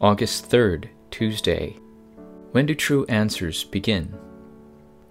[0.00, 1.76] August 3rd, Tuesday.
[2.50, 4.12] When do true answers begin?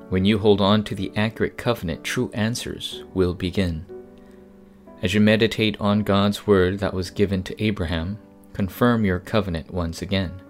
[0.09, 3.85] When you hold on to the accurate covenant, true answers will begin.
[5.01, 8.19] As you meditate on God's word that was given to Abraham,
[8.51, 10.41] confirm your covenant once again.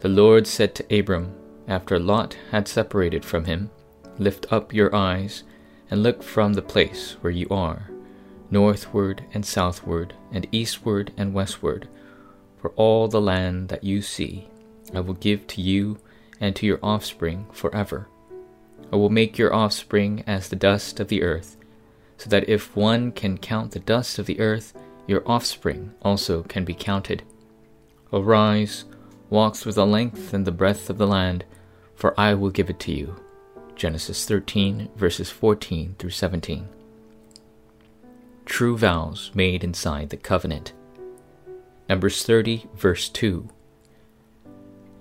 [0.00, 1.32] The Lord said to Abram,
[1.68, 3.70] after Lot had separated from him,
[4.18, 5.44] Lift up your eyes
[5.92, 7.88] and look from the place where you are,
[8.50, 11.88] northward and southward, and eastward and westward,
[12.62, 14.48] for all the land that you see
[14.94, 15.98] I will give to you
[16.40, 18.08] and to your offspring forever.
[18.92, 21.56] I will make your offspring as the dust of the earth,
[22.18, 24.74] so that if one can count the dust of the earth,
[25.06, 27.22] your offspring also can be counted.
[28.12, 28.84] Arise,
[29.30, 31.44] walk through the length and the breadth of the land,
[31.94, 33.16] for I will give it to you.
[33.74, 36.68] Genesis 13, verses 14 through 17.
[38.44, 40.74] True vows made inside the covenant.
[41.92, 43.50] Numbers 30, verse 2.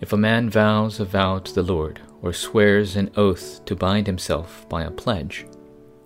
[0.01, 4.07] If a man vows a vow to the Lord, or swears an oath to bind
[4.07, 5.45] himself by a pledge,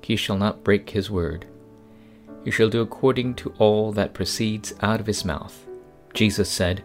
[0.03, 1.47] he shall not break his word.
[2.43, 5.65] He shall do according to all that proceeds out of his mouth.
[6.13, 6.83] Jesus said,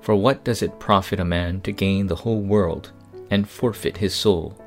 [0.00, 2.90] For what does it profit a man to gain the whole world
[3.30, 4.60] and forfeit his soul?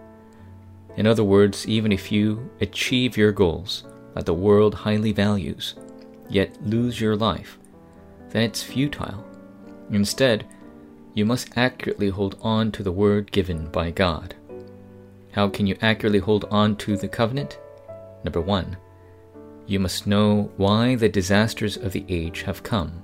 [0.96, 3.84] In other words, even if you achieve your goals
[4.14, 5.76] that the world highly values,
[6.30, 7.59] yet lose your life,
[8.32, 9.26] then it's futile.
[9.92, 10.46] Instead,
[11.14, 14.36] you must accurately hold on to the word given by God.
[15.32, 17.60] How can you accurately hold on to the covenant?
[18.24, 18.78] Number one,
[19.66, 23.04] you must know why the disasters of the age have come.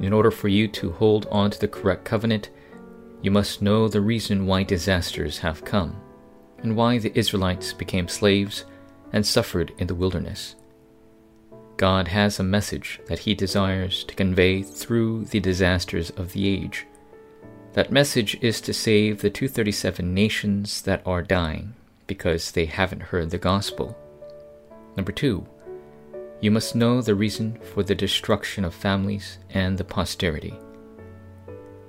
[0.00, 2.50] In order for you to hold on to the correct covenant,
[3.20, 6.00] you must know the reason why disasters have come,
[6.62, 8.64] and why the Israelites became slaves
[9.12, 10.54] and suffered in the wilderness.
[11.78, 16.84] God has a message that He desires to convey through the disasters of the age.
[17.74, 21.74] That message is to save the 237 nations that are dying
[22.08, 23.96] because they haven't heard the gospel.
[24.96, 25.46] Number two,
[26.40, 30.58] you must know the reason for the destruction of families and the posterity.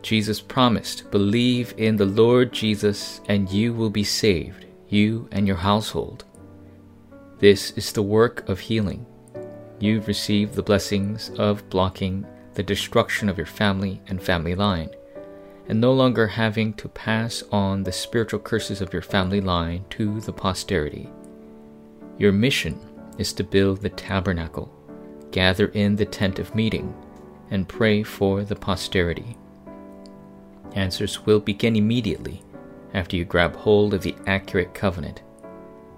[0.03, 5.57] Jesus promised, Believe in the Lord Jesus, and you will be saved, you and your
[5.57, 6.25] household.
[7.39, 9.07] This is the work of healing
[9.79, 14.89] you've received the blessings of blocking the destruction of your family and family line,
[15.67, 20.19] and no longer having to pass on the spiritual curses of your family line to
[20.21, 21.09] the posterity.
[22.17, 22.79] Your mission
[23.17, 24.73] is to build the tabernacle,
[25.31, 26.93] gather in the tent of meeting,
[27.51, 29.37] and pray for the posterity.
[30.73, 32.43] Answers will begin immediately
[32.93, 35.21] after you grab hold of the accurate covenant.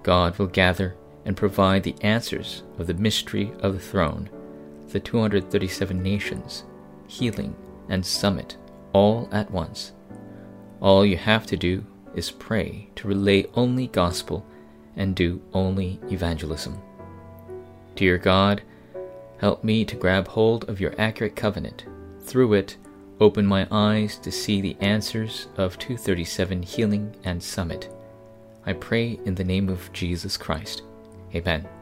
[0.04, 0.96] God will gather
[1.26, 4.30] and provide the answers of the mystery of the throne,
[4.90, 6.64] the 237 nations,
[7.08, 7.56] healing,
[7.90, 8.58] and summit
[8.94, 9.94] all at once.
[10.82, 14.46] All you have to do is pray to relay only gospel
[14.96, 16.78] and do only evangelism.
[17.96, 18.62] Dear God,
[19.40, 21.86] help me to grab hold of your accurate covenant.
[22.22, 22.78] Through it,
[23.20, 27.94] open my eyes to see the answers of 237 healing and summit.
[28.66, 30.84] I pray in the name of Jesus Christ.
[31.32, 31.81] 陪伴。